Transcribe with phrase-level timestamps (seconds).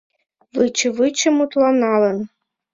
[0.55, 2.19] Выче-выче мутланалын